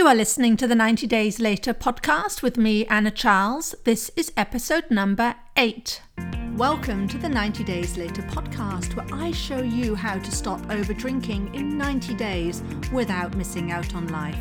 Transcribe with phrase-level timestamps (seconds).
[0.00, 3.74] You are listening to the 90 Days Later podcast with me, Anna Charles.
[3.84, 6.00] This is episode number eight.
[6.56, 10.94] Welcome to the 90 Days Later podcast, where I show you how to stop over
[10.94, 12.62] drinking in 90 days
[12.94, 14.38] without missing out on life.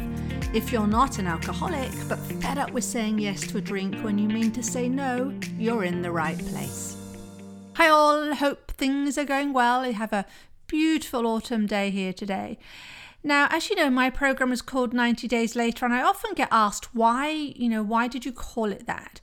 [0.53, 4.17] If you're not an alcoholic, but fed up with saying yes to a drink when
[4.17, 6.95] you mean to say no, you're in the right place.
[7.73, 8.33] Hi, all.
[8.33, 9.81] Hope things are going well.
[9.81, 10.25] I have a
[10.67, 12.59] beautiful autumn day here today.
[13.23, 16.47] Now, as you know, my program is called 90 Days Later, and I often get
[16.51, 19.19] asked, why, you know, why did you call it that?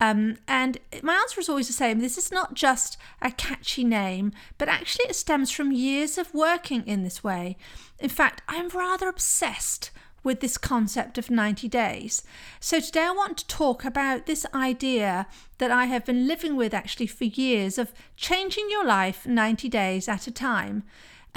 [0.00, 1.98] Um, and my answer is always the same.
[1.98, 6.86] This is not just a catchy name, but actually it stems from years of working
[6.86, 7.56] in this way.
[7.98, 9.90] In fact, I'm rather obsessed
[10.22, 12.22] with this concept of 90 days.
[12.60, 15.26] So today I want to talk about this idea
[15.58, 20.08] that I have been living with actually for years of changing your life 90 days
[20.08, 20.84] at a time.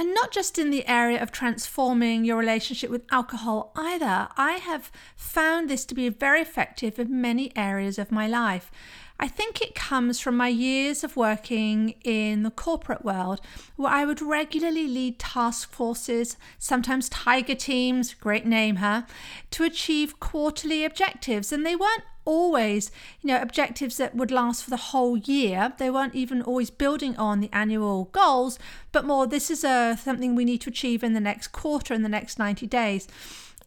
[0.02, 4.30] And not just in the area of transforming your relationship with alcohol either.
[4.36, 8.72] I have found this to be very effective in many areas of my life.
[9.24, 13.40] I think it comes from my years of working in the corporate world,
[13.76, 19.04] where I would regularly lead task forces, sometimes tiger teams, great name, huh,
[19.52, 21.52] to achieve quarterly objectives.
[21.52, 22.90] And they weren't always,
[23.22, 25.74] you know, objectives that would last for the whole year.
[25.78, 28.58] They weren't even always building on the annual goals,
[28.92, 32.02] but more this is a something we need to achieve in the next quarter, in
[32.02, 33.08] the next 90 days.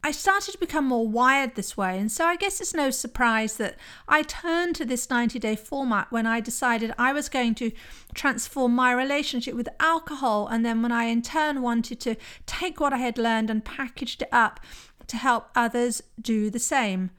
[0.07, 3.57] I started to become more wired this way, and so I guess it's no surprise
[3.57, 7.73] that I turned to this 90 day format when I decided I was going to
[8.13, 12.93] transform my relationship with alcohol, and then when I in turn wanted to take what
[12.93, 14.61] I had learned and packaged it up
[15.07, 17.11] to help others do the same.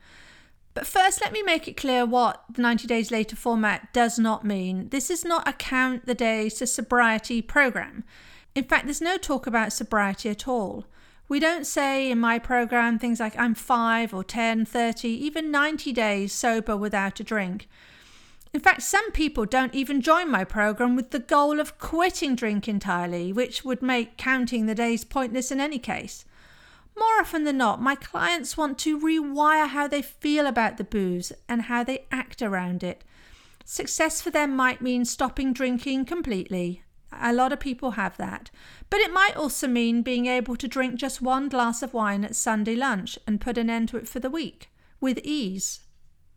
[0.75, 4.45] But first, let me make it clear what the 90 days later format does not
[4.45, 4.89] mean.
[4.89, 8.03] This is not a count the days to sobriety program.
[8.53, 10.85] In fact, there's no talk about sobriety at all.
[11.27, 15.91] We don't say in my program things like I'm 5 or 10, 30, even 90
[15.91, 17.67] days sober without a drink.
[18.53, 22.67] In fact, some people don't even join my program with the goal of quitting drink
[22.67, 26.25] entirely, which would make counting the days pointless in any case.
[26.97, 31.33] More often than not, my clients want to rewire how they feel about the booze
[31.49, 33.03] and how they act around it.
[33.65, 36.83] Success for them might mean stopping drinking completely.
[37.11, 38.51] A lot of people have that.
[38.89, 42.35] But it might also mean being able to drink just one glass of wine at
[42.35, 44.69] Sunday lunch and put an end to it for the week
[45.01, 45.81] with ease.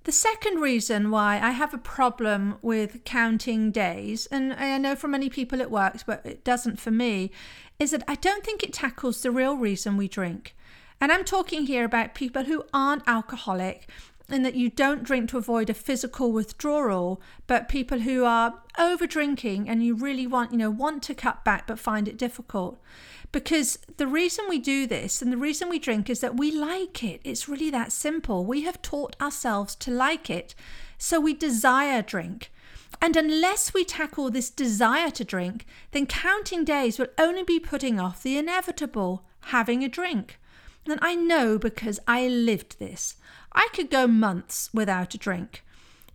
[0.04, 5.08] The second reason why I have a problem with counting days, and I know for
[5.08, 7.30] many people it works, but it doesn't for me,
[7.78, 10.56] is that I don't think it tackles the real reason we drink.
[11.00, 13.88] And I'm talking here about people who aren't alcoholic
[14.28, 19.06] and that you don't drink to avoid a physical withdrawal, but people who are over
[19.06, 22.78] drinking and you really want, you know, want to cut back but find it difficult.
[23.32, 27.02] Because the reason we do this and the reason we drink is that we like
[27.02, 27.20] it.
[27.24, 28.44] It's really that simple.
[28.44, 30.54] We have taught ourselves to like it.
[30.98, 32.50] So we desire drink.
[33.00, 38.00] And unless we tackle this desire to drink, then counting days will only be putting
[38.00, 40.38] off the inevitable having a drink.
[40.88, 43.16] And I know because I lived this.
[43.52, 45.64] I could go months without a drink.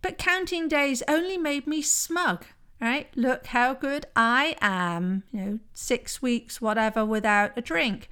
[0.02, 2.46] But counting days only made me smug
[2.84, 3.08] right?
[3.16, 8.08] Look how good I am, you know, six weeks, whatever, without a drink.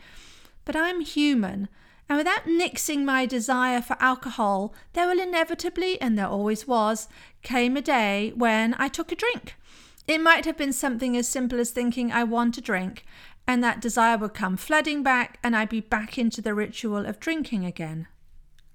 [0.65, 1.69] But I'm human,
[2.09, 7.09] and without nixing my desire for alcohol, there will inevitably, and there always was,
[7.43, 9.57] came a day when I took a drink.
[10.09, 13.05] It might have been something as simple as thinking I want a drink,
[13.47, 17.21] and that desire would come flooding back, and I'd be back into the ritual of
[17.21, 18.09] drinking again.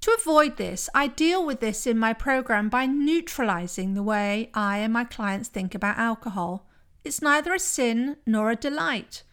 [0.01, 4.77] To avoid this, I deal with this in my program by neutralizing the way I
[4.77, 6.67] and my clients think about alcohol.
[7.03, 9.23] It's neither a sin nor a delight.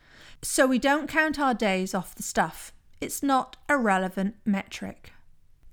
[0.43, 2.73] So we don't count our days off the stuff.
[3.01, 5.13] It's not a relevant metric.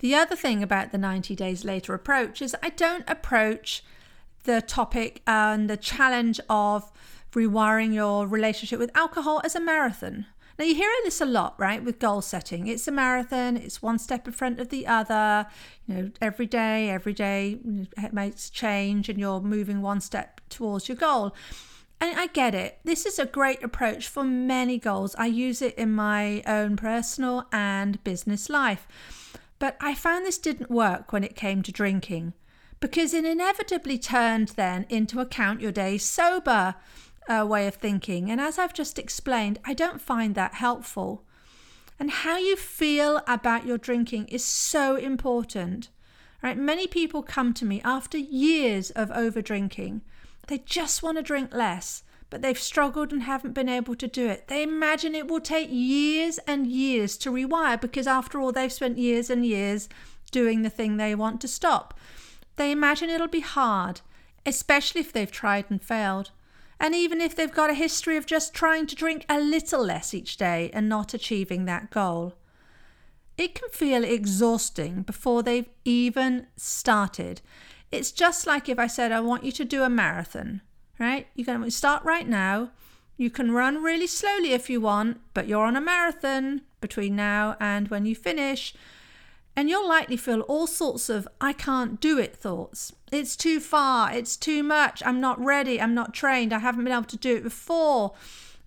[0.00, 3.84] The other thing about the 90 days later approach is I don't approach
[4.44, 6.90] the topic and the challenge of
[7.32, 10.26] rewiring your relationship with alcohol as a marathon.
[10.58, 12.66] Now, you hear this a lot, right, with goal setting.
[12.66, 15.46] It's a marathon, it's one step in front of the other.
[15.86, 17.58] You know, every day, every day
[17.96, 21.34] it makes change, and you're moving one step towards your goal.
[22.00, 22.80] And I get it.
[22.84, 25.14] This is a great approach for many goals.
[25.16, 28.86] I use it in my own personal and business life.
[29.58, 32.34] But I found this didn't work when it came to drinking
[32.80, 36.74] because it inevitably turned then into a count your days sober
[37.28, 38.30] uh, way of thinking.
[38.30, 41.24] And as I've just explained, I don't find that helpful.
[41.98, 45.88] And how you feel about your drinking is so important.
[46.42, 46.58] Right?
[46.58, 50.02] Many people come to me after years of over drinking.
[50.48, 54.28] They just want to drink less, but they've struggled and haven't been able to do
[54.28, 54.48] it.
[54.48, 58.98] They imagine it will take years and years to rewire because, after all, they've spent
[58.98, 59.88] years and years
[60.32, 61.96] doing the thing they want to stop.
[62.56, 64.00] They imagine it'll be hard,
[64.44, 66.32] especially if they've tried and failed.
[66.80, 70.14] And even if they've got a history of just trying to drink a little less
[70.14, 72.34] each day and not achieving that goal.
[73.38, 77.40] It can feel exhausting before they've even started.
[77.90, 80.60] It's just like if I said, I want you to do a marathon
[81.02, 81.26] right?
[81.34, 82.70] You're going to start right now.
[83.16, 87.56] You can run really slowly if you want, but you're on a marathon between now
[87.60, 88.74] and when you finish.
[89.54, 92.92] And you'll likely feel all sorts of I can't do it thoughts.
[93.10, 94.12] It's too far.
[94.12, 95.02] It's too much.
[95.04, 95.80] I'm not ready.
[95.80, 96.52] I'm not trained.
[96.52, 98.14] I haven't been able to do it before.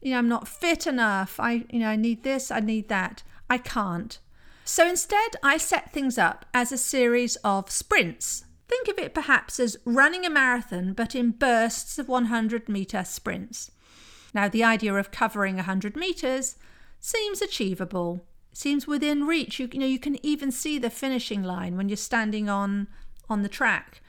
[0.02, 1.40] You know, I'm not fit enough.
[1.40, 2.52] I, you know, I need this.
[2.52, 3.24] I need that.
[3.50, 4.20] I can't.
[4.64, 9.60] So instead, I set things up as a series of sprints Think of it perhaps
[9.60, 13.72] as running a marathon but in bursts of 100 metre sprints.
[14.34, 16.58] Now, the idea of covering 100 metres
[17.00, 18.26] seems achievable,
[18.56, 19.60] seems within reach.
[19.60, 22.88] You, you, know, you can even see the finishing line when you're standing on,
[23.30, 24.02] on the track.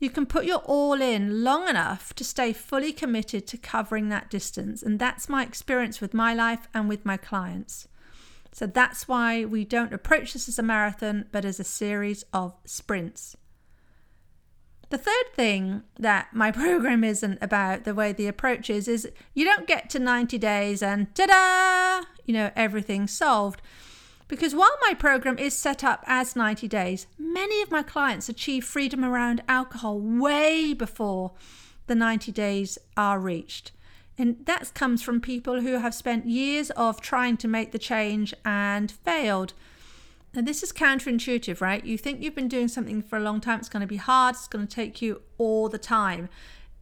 [0.00, 4.28] You can put your all in long enough to stay fully committed to covering that
[4.28, 4.82] distance.
[4.82, 7.86] And that's my experience with my life and with my clients.
[8.50, 12.54] So that's why we don't approach this as a marathon, but as a series of
[12.64, 13.36] sprints.
[14.88, 19.44] The third thing that my program isn't about, the way the approach is, is you
[19.44, 23.60] don't get to 90 days and ta da, you know, everything solved.
[24.28, 28.64] Because while my program is set up as 90 days, many of my clients achieve
[28.64, 31.32] freedom around alcohol way before
[31.88, 33.72] the 90 days are reached.
[34.16, 38.32] And that comes from people who have spent years of trying to make the change
[38.44, 39.52] and failed.
[40.32, 41.84] And this is counterintuitive, right?
[41.84, 44.36] You think you've been doing something for a long time, it's going to be hard,
[44.36, 46.28] it's going to take you all the time,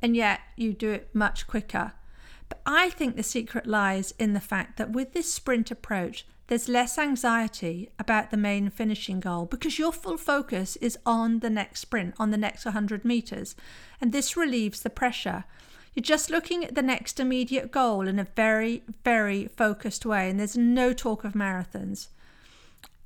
[0.03, 1.95] and yet you do it much quicker.
[2.49, 6.69] But I think the secret lies in the fact that with this sprint approach, there's
[6.69, 11.81] less anxiety about the main finishing goal because your full focus is on the next
[11.81, 13.55] sprint, on the next 100 meters.
[14.01, 15.45] And this relieves the pressure.
[15.95, 20.39] You're just looking at the next immediate goal in a very, very focused way, and
[20.39, 22.09] there's no talk of marathons.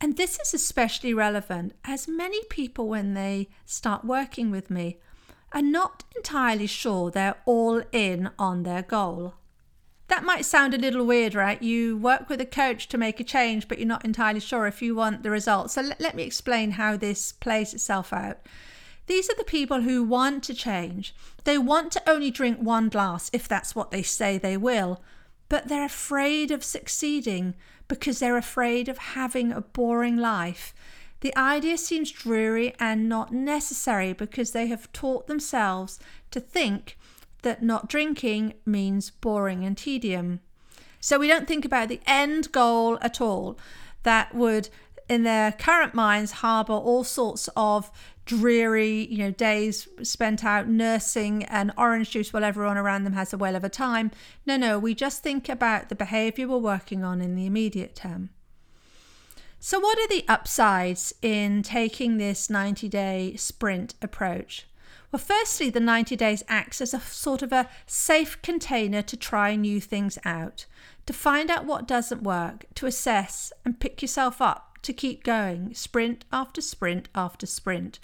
[0.00, 4.98] And this is especially relevant as many people, when they start working with me,
[5.52, 9.34] are not entirely sure they're all in on their goal.
[10.08, 11.62] That might sound a little weird, right?
[11.62, 14.82] You work with a coach to make a change, but you're not entirely sure if
[14.82, 15.74] you want the results.
[15.74, 18.38] So let, let me explain how this plays itself out.
[19.06, 21.14] These are the people who want to change.
[21.44, 25.02] They want to only drink one glass if that's what they say they will,
[25.48, 27.54] but they're afraid of succeeding
[27.88, 30.74] because they're afraid of having a boring life.
[31.22, 36.00] The idea seems dreary and not necessary because they have taught themselves
[36.32, 36.98] to think
[37.42, 40.40] that not drinking means boring and tedium.
[40.98, 43.56] So we don't think about the end goal at all
[44.02, 44.68] that would,
[45.08, 47.92] in their current minds, harbour all sorts of
[48.24, 53.32] dreary, you know, days spent out nursing and orange juice while everyone around them has
[53.32, 54.10] a whale of a time.
[54.44, 58.30] No, no, we just think about the behavior we're working on in the immediate term.
[59.64, 64.66] So, what are the upsides in taking this 90 day sprint approach?
[65.12, 69.54] Well, firstly, the 90 days acts as a sort of a safe container to try
[69.54, 70.66] new things out,
[71.06, 75.72] to find out what doesn't work, to assess and pick yourself up to keep going,
[75.74, 78.00] sprint after sprint after sprint.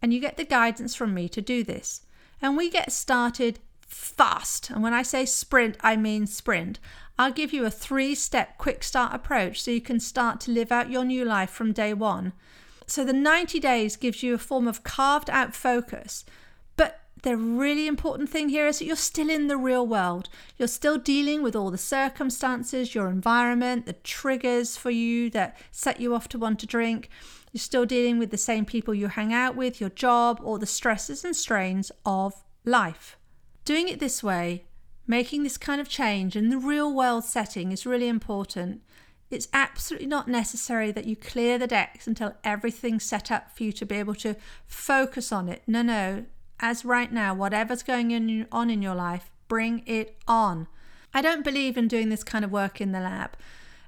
[0.00, 2.02] And you get the guidance from me to do this.
[2.40, 4.70] And we get started fast.
[4.70, 6.78] And when I say sprint, I mean sprint.
[7.18, 10.72] I'll give you a three step quick start approach so you can start to live
[10.72, 12.32] out your new life from day one.
[12.86, 16.24] So the 90 days gives you a form of carved out focus
[16.76, 20.28] But the really important thing here is that you're still in the real world.
[20.58, 26.00] You're still dealing with all the circumstances, your environment, the triggers for you that set
[26.00, 27.08] you off to want to drink.
[27.52, 30.66] You're still dealing with the same people you hang out with, your job, or the
[30.66, 33.16] stresses and strains of life.
[33.64, 34.64] Doing it this way,
[35.06, 38.80] making this kind of change in the real world setting is really important.
[39.30, 43.72] It's absolutely not necessary that you clear the decks until everything's set up for you
[43.72, 45.62] to be able to focus on it.
[45.66, 46.24] No, no,
[46.60, 50.68] as right now, whatever's going on in your life, bring it on.
[51.12, 53.36] I don't believe in doing this kind of work in the lab.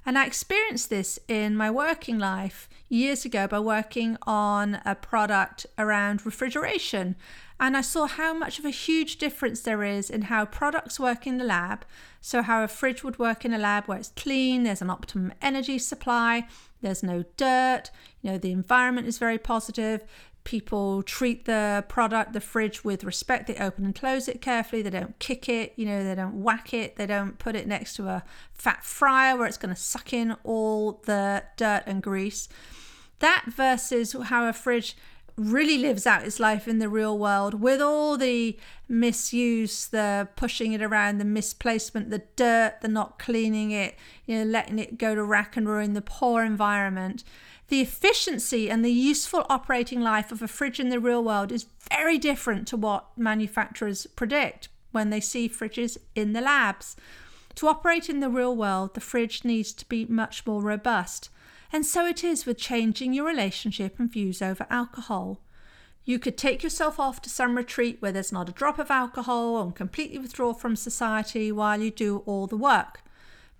[0.05, 5.65] And I experienced this in my working life years ago by working on a product
[5.77, 7.15] around refrigeration.
[7.59, 11.25] And I saw how much of a huge difference there is in how products work
[11.25, 11.85] in the lab.
[12.21, 15.33] So, how a fridge would work in a lab where it's clean, there's an optimum
[15.41, 16.47] energy supply,
[16.81, 17.89] there's no dirt,
[18.21, 20.03] you know, the environment is very positive,
[20.47, 23.47] people treat the product, the fridge, with respect.
[23.47, 24.81] They open and close it carefully.
[24.81, 26.95] They don't kick it, you know, they don't whack it.
[26.95, 28.23] They don't put it next to a
[28.53, 32.47] fat fryer where it's going to suck in all the dirt and grease.
[33.19, 34.95] That versus how a fridge
[35.35, 40.71] really lives out its life in the real world with all the misuse, the pushing
[40.71, 45.13] it around, the misplacement, the dirt, the not cleaning it, you know, letting it go
[45.13, 47.25] to rack and ruin, the poor environment.
[47.69, 51.65] The efficiency and the useful operating life of a fridge in the real world is
[51.91, 56.95] very different to what manufacturers predict when they see fridges in the labs.
[57.55, 61.29] To operate in the real world, the fridge needs to be much more robust.
[61.73, 65.41] And so it is with changing your relationship and views over alcohol.
[66.05, 69.61] You could take yourself off to some retreat where there's not a drop of alcohol
[69.61, 73.01] and completely withdraw from society while you do all the work.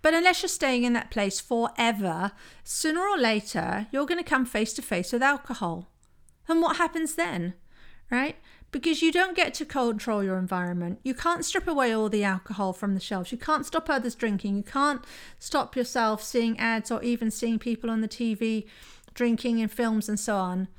[0.07, 2.31] But unless you're staying in that place forever,
[2.63, 5.89] sooner or later you're going to come face to face with alcohol.
[6.47, 7.55] And what happens then?
[8.09, 8.37] Right?
[8.71, 10.99] because you don't get to control your environment.
[11.03, 13.33] You can't strip away all the alcohol from the shelves.
[13.33, 14.55] You can't stop others drinking.
[14.55, 15.03] You can't
[15.39, 18.65] stop yourself seeing ads or even seeing people on the TV
[19.13, 20.69] drinking in films and so on.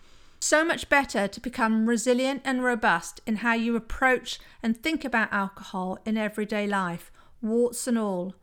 [0.41, 5.31] So much better to become resilient and robust in how you approach and think about
[5.35, 8.35] alcohol in everyday life, warts and all.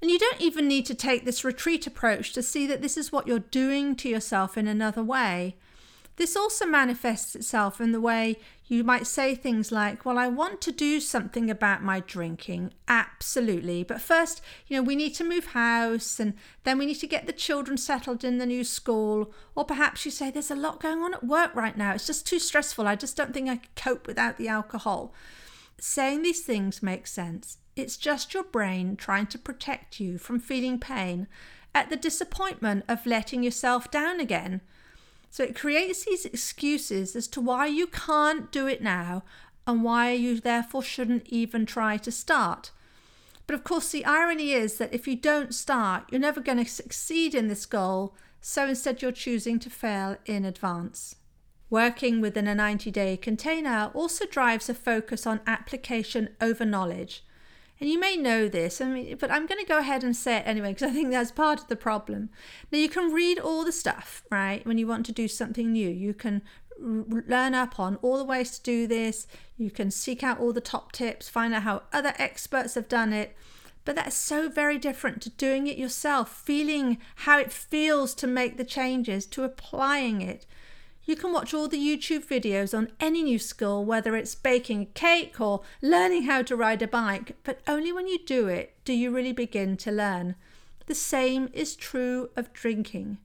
[0.00, 3.12] And you don't even need to take this retreat approach to see that this is
[3.12, 5.56] what you're doing to yourself in another way.
[6.16, 10.60] This also manifests itself in the way you might say things like, Well, I want
[10.60, 12.72] to do something about my drinking.
[12.86, 13.82] Absolutely.
[13.84, 17.26] But first, you know, we need to move house and then we need to get
[17.26, 19.32] the children settled in the new school.
[19.54, 21.94] Or perhaps you say, There's a lot going on at work right now.
[21.94, 22.86] It's just too stressful.
[22.86, 25.14] I just don't think I could cope without the alcohol.
[25.80, 27.56] Saying these things makes sense.
[27.76, 31.26] It's just your brain trying to protect you from feeling pain
[31.74, 34.60] at the disappointment of letting yourself down again.
[35.30, 39.22] So it creates these excuses as to why you can't do it now
[39.66, 42.72] and why you therefore shouldn't even try to start.
[43.46, 46.70] But of course, the irony is that if you don't start, you're never going to
[46.70, 51.16] succeed in this goal, so instead you're choosing to fail in advance.
[51.68, 57.24] Working within a 90 day container also drives a focus on application over knowledge.
[57.80, 60.36] And you may know this, I mean, but I'm going to go ahead and say
[60.36, 62.28] it anyway because I think that's part of the problem.
[62.70, 65.88] Now, you can read all the stuff, right, when you want to do something new.
[65.88, 66.42] You can
[66.78, 69.26] learn up on all the ways to do this.
[69.56, 73.14] You can seek out all the top tips, find out how other experts have done
[73.14, 73.34] it.
[73.86, 78.58] But that's so very different to doing it yourself, feeling how it feels to make
[78.58, 80.44] the changes, to applying it.
[81.10, 84.86] You can watch all the YouTube videos on any new skill, whether it's baking a
[84.86, 88.92] cake or learning how to ride a bike, but only when you do it do
[88.92, 90.36] you really begin to learn.
[90.86, 93.18] The same is true of drinking.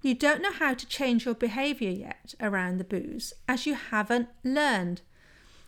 [0.00, 4.28] You don't know how to change your behaviour yet around the booze as you haven't
[4.44, 5.02] learned.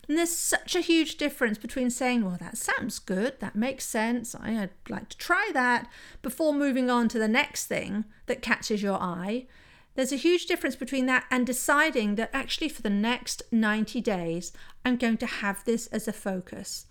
[0.07, 4.35] And there's such a huge difference between saying, well, that sounds good, that makes sense,
[4.35, 5.89] I'd like to try that,
[6.21, 9.47] before moving on to the next thing that catches your eye,
[9.95, 14.53] there's a huge difference between that and deciding that actually for the next 90 days,
[14.85, 16.85] I'm going to have this as a focus.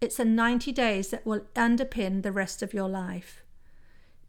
[0.00, 3.42] It's the 90 days that will underpin the rest of your life.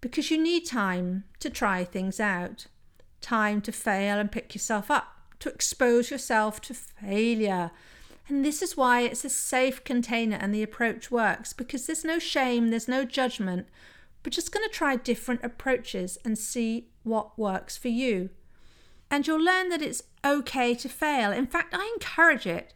[0.01, 2.67] Because you need time to try things out,
[3.21, 5.07] time to fail and pick yourself up,
[5.39, 7.71] to expose yourself to failure.
[8.27, 12.19] And this is why it's a safe container and the approach works because there's no
[12.19, 13.67] shame, there's no judgment.
[14.25, 18.31] We're just going to try different approaches and see what works for you.
[19.11, 21.31] And you'll learn that it's okay to fail.
[21.31, 22.73] In fact, I encourage it.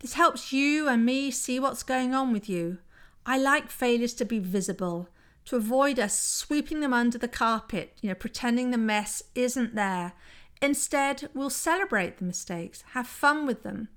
[0.00, 2.78] This helps you and me see what's going on with you.
[3.24, 5.08] I like failures to be visible,
[5.44, 10.14] to avoid us sweeping them under the carpet, you know, pretending the mess isn't there.
[10.60, 13.88] Instead, we'll celebrate the mistakes, have fun with them.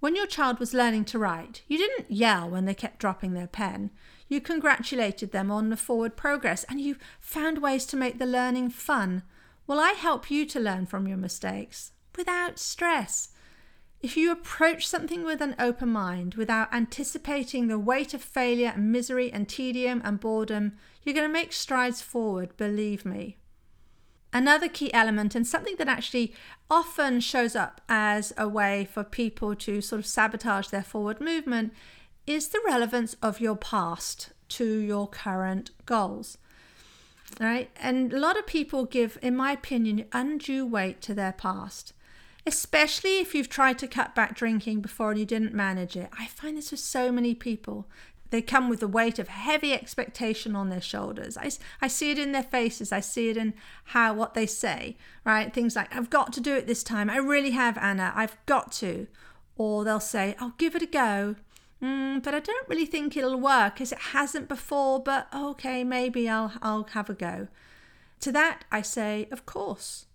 [0.00, 3.46] When your child was learning to write, you didn't yell when they kept dropping their
[3.46, 3.90] pen.
[4.28, 8.70] You congratulated them on the forward progress and you found ways to make the learning
[8.70, 9.22] fun.
[9.66, 13.30] Well, I help you to learn from your mistakes without stress.
[14.00, 18.92] If you approach something with an open mind, without anticipating the weight of failure and
[18.92, 23.38] misery and tedium and boredom, you're going to make strides forward, believe me.
[24.32, 26.34] Another key element, and something that actually
[26.70, 31.72] often shows up as a way for people to sort of sabotage their forward movement,
[32.26, 36.38] is the relevance of your past to your current goals.
[37.40, 37.70] Right?
[37.76, 41.92] And a lot of people give, in my opinion, undue weight to their past,
[42.46, 46.08] especially if you've tried to cut back drinking before and you didn't manage it.
[46.16, 47.88] I find this with so many people.
[48.30, 51.36] they come with the weight of heavy expectation on their shoulders.
[51.36, 52.92] I, I see it in their faces.
[52.92, 53.54] I see it in
[53.84, 55.52] how what they say, right?
[55.52, 57.08] Things like, I've got to do it this time.
[57.08, 58.12] I really have, Anna.
[58.14, 59.06] I've got to.
[59.56, 61.36] Or they'll say, I'll give it a go.
[61.82, 66.28] Mm, but I don't really think it'll work because it hasn't before, but okay, maybe
[66.28, 67.48] I'll, I'll have a go.
[68.20, 70.06] To that, I say, of course.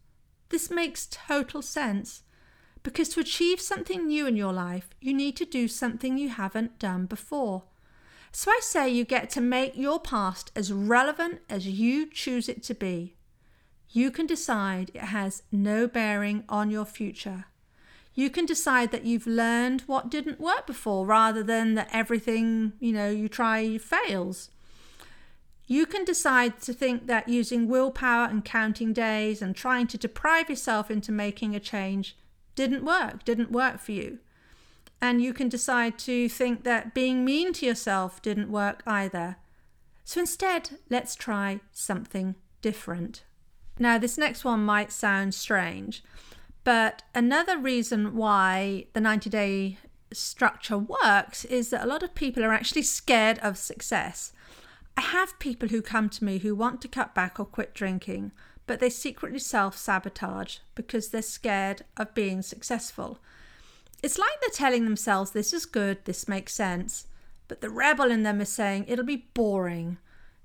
[0.49, 2.23] This makes total sense.
[2.83, 6.79] Because to achieve something new in your life, you need to do something you haven't
[6.79, 7.63] done before.
[8.31, 12.63] So I say you get to make your past as relevant as you choose it
[12.63, 13.17] to be.
[13.89, 17.45] You can decide it has no bearing on your future.
[18.13, 22.91] You can decide that you've learned what didn't work before rather than that everything, you
[22.91, 24.49] know, you try fails.
[25.67, 30.49] You can decide to think that using willpower and counting days and trying to deprive
[30.49, 32.17] yourself into making a change
[32.55, 34.19] didn't work, didn't work for you.
[35.01, 39.37] And you can decide to think that being mean to yourself didn't work either.
[40.03, 43.23] So instead, let's try something different.
[43.79, 46.03] Now, this next one might sound strange,
[46.63, 49.77] but another reason why the 90 day
[50.13, 54.33] structure works is that a lot of people are actually scared of success.
[54.97, 58.31] I have people who come to me who want to cut back or quit drinking,
[58.67, 63.19] but they secretly self sabotage because they're scared of being successful.
[64.03, 67.07] It's like they're telling themselves, this is good, this makes sense,
[67.47, 69.97] but the rebel in them is saying, it'll be boring.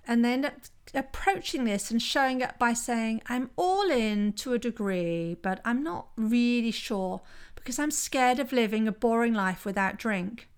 [0.07, 0.55] And they end up
[0.95, 5.83] approaching this and showing up by saying, I'm all in to a degree, but I'm
[5.83, 7.23] not really sure
[7.55, 10.49] because I'm scared of living a boring life without drink.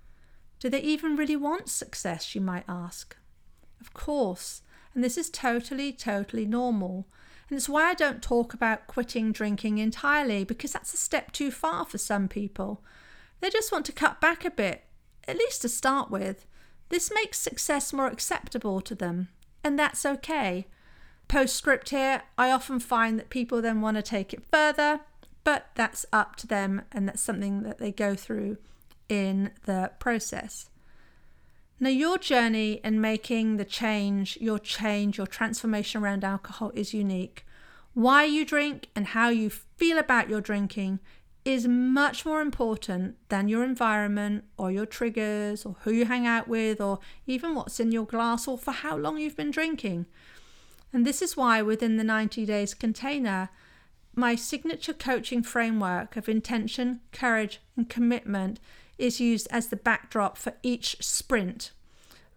[0.60, 3.16] Do they even really want success, you might ask?
[3.80, 4.60] Of course,
[4.94, 7.06] and this is totally, totally normal.
[7.48, 11.50] And it's why I don't talk about quitting drinking entirely, because that's a step too
[11.50, 12.82] far for some people.
[13.40, 14.84] They just want to cut back a bit,
[15.26, 16.44] at least to start with.
[16.90, 19.28] This makes success more acceptable to them,
[19.62, 20.66] and that's okay.
[21.28, 25.00] Postscript here, I often find that people then want to take it further,
[25.44, 28.56] but that's up to them, and that's something that they go through
[29.08, 30.70] in the process.
[31.80, 37.46] Now, your journey in making the change, your change, your transformation around alcohol is unique.
[37.94, 40.98] Why you drink and how you feel about your drinking
[41.48, 46.46] is much more important than your environment or your triggers or who you hang out
[46.46, 50.04] with or even what's in your glass or for how long you've been drinking.
[50.92, 53.48] And this is why within the 90 days container,
[54.14, 58.60] my signature coaching framework of intention, courage, and commitment
[58.98, 61.70] is used as the backdrop for each sprint,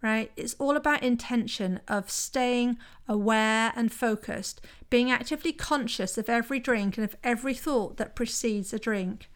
[0.02, 0.32] right?
[0.36, 2.76] It's all about intention of staying
[3.08, 4.60] aware and focused,
[4.90, 9.30] being actively conscious of every drink and of every thought that precedes a drink.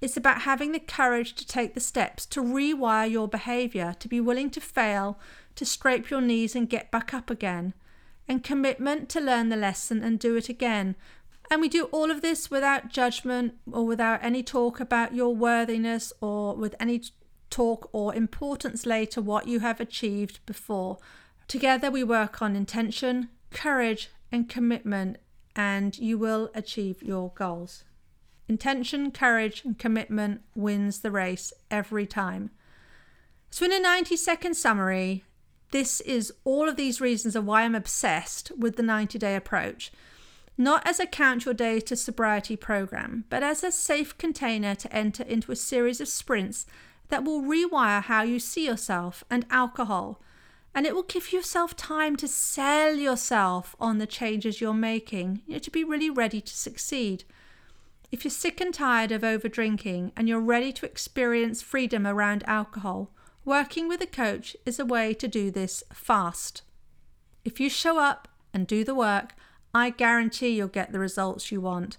[0.00, 4.20] It's about having the courage to take the steps to rewire your behavior, to be
[4.20, 5.18] willing to fail,
[5.56, 7.74] to scrape your knees and get back up again,
[8.26, 10.94] and commitment to learn the lesson and do it again,
[11.50, 16.12] and we do all of this without judgment or without any talk about your worthiness
[16.20, 17.02] or with any
[17.50, 20.98] talk or importance later what you have achieved before.
[21.46, 25.16] Together we work on intention, courage, and commitment,
[25.56, 27.84] and you will achieve your goals.
[28.48, 32.50] Intention, courage, and commitment wins the race every time.
[33.50, 35.24] So, in a 90 second summary,
[35.70, 39.90] this is all of these reasons of why I'm obsessed with the 90 day approach
[40.58, 44.92] not as a count your days to sobriety program, but as a safe container to
[44.92, 46.66] enter into a series of sprints
[47.08, 50.20] that will rewire how you see yourself and alcohol.
[50.74, 55.54] And it will give yourself time to sell yourself on the changes you're making, you
[55.54, 57.24] know, to be really ready to succeed.
[58.12, 62.44] If you're sick and tired of over drinking and you're ready to experience freedom around
[62.46, 63.10] alcohol,
[63.44, 66.62] working with a coach is a way to do this fast.
[67.44, 69.34] If you show up and do the work,
[69.74, 71.98] I guarantee you'll get the results you want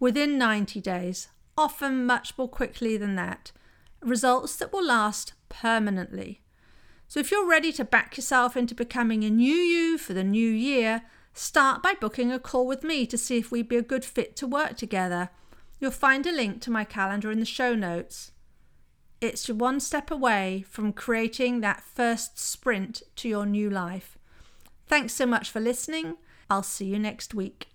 [0.00, 3.52] within 90 days, often much more quickly than that.
[4.02, 6.42] Results that will last permanently.
[7.08, 10.50] So, if you're ready to back yourself into becoming a new you for the new
[10.50, 14.04] year, start by booking a call with me to see if we'd be a good
[14.04, 15.30] fit to work together.
[15.80, 18.32] You'll find a link to my calendar in the show notes.
[19.20, 24.18] It's one step away from creating that first sprint to your new life.
[24.86, 26.16] Thanks so much for listening.
[26.48, 27.68] I'll see you next week.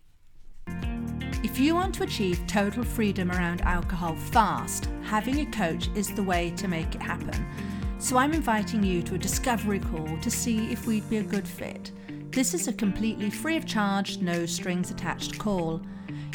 [1.54, 6.24] If you want to achieve total freedom around alcohol fast, having a coach is the
[6.24, 7.46] way to make it happen.
[8.00, 11.48] So I'm inviting you to a discovery call to see if we'd be a good
[11.48, 11.92] fit.
[12.32, 15.80] This is a completely free of charge, no strings attached call.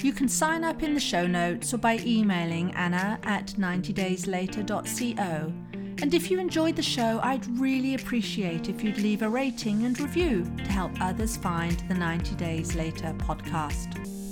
[0.02, 5.52] You can sign up in the show notes or by emailing anna at 90dayslater.co.
[6.00, 9.98] And if you enjoyed the show, I'd really appreciate if you'd leave a rating and
[9.98, 14.27] review to help others find the 90 Days Later podcast.